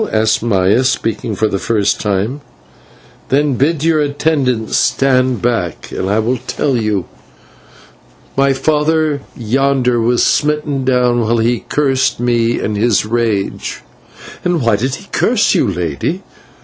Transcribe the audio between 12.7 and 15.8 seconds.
his rage." "And why did he curse you,